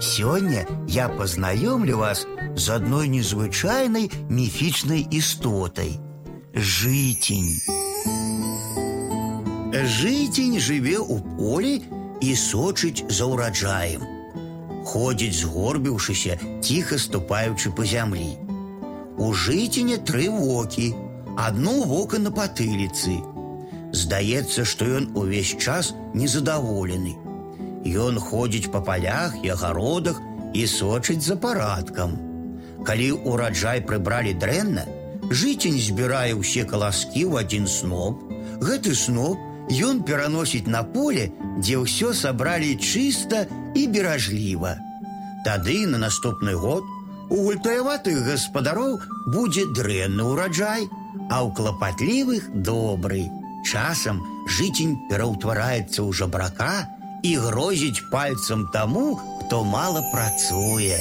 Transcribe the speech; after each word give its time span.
Сегодня 0.00 0.66
я 0.88 1.08
познакомлю 1.08 1.98
вас 1.98 2.26
с 2.56 2.68
одной 2.68 3.08
незвычайной 3.08 4.10
мифичной 4.28 5.06
истотой – 5.10 6.54
житень. 6.54 7.60
Житень 9.72 10.60
живе 10.60 10.98
у 10.98 11.20
полі 11.20 11.82
і 12.20 12.36
сочить 12.36 13.04
за 13.08 13.24
ураджаем. 13.24 14.02
Ходить 14.84 15.34
згорбившися, 15.34 16.38
тихо 16.68 16.98
ступаючи 16.98 17.70
по 17.70 17.84
землі. 17.84 18.38
У 19.18 19.32
житіня 19.32 19.96
три 19.96 20.28
воки, 20.28 20.94
одну 21.48 21.82
вока 21.84 22.18
на 22.18 22.30
патыліцы. 22.30 23.20
Здаецца, 23.92 24.64
што 24.64 24.86
ён 24.86 25.10
увесь 25.18 25.56
час 25.58 25.94
незадаволены. 26.14 27.16
Ён 27.89 28.19
ходзіць 28.19 28.71
па 28.73 28.81
палях 28.81 29.35
і 29.43 29.53
агародах 29.55 30.21
і 30.53 30.65
сочыць 30.67 31.21
за 31.25 31.35
парадкам. 31.37 32.17
Калі 32.85 33.11
ураджай 33.31 33.81
прыбралі 33.81 34.33
дрэнна, 34.41 34.85
жыцень 35.29 35.77
збірае 35.81 36.33
ўсе 36.37 36.65
каласкі 36.69 37.25
ў 37.29 37.45
адзін 37.45 37.67
сноп. 37.69 38.21
Гэты 38.61 38.95
сноп 38.97 39.37
ён 39.69 40.01
пераносіць 40.07 40.69
на 40.69 40.83
поле, 40.83 41.31
дзе 41.57 41.81
ўсё 41.81 42.13
сабралі 42.13 42.75
чыста 42.77 43.45
і 43.73 43.87
беражліва. 43.93 44.77
Тады 45.45 45.85
на 45.85 45.97
наступны 45.97 46.53
год 46.53 46.85
у 47.29 47.37
гультаяватых 47.49 48.21
гаспадароў 48.29 48.99
будзе 49.33 49.65
дрэнны 49.77 50.25
ўраджай, 50.25 50.85
а 51.29 51.41
ў 51.41 51.53
клапатлівых 51.57 52.49
добры. 52.53 53.25
Часам 53.65 54.21
жыцень 54.45 54.97
пераўтвараецца 55.09 56.05
ў 56.05 56.09
жабрака 56.13 56.85
і 57.22 57.36
грозіць 57.36 58.02
пальцам 58.10 58.66
таму, 58.72 59.20
хто 59.40 59.64
мала 59.64 60.02
працуе. 60.12 60.98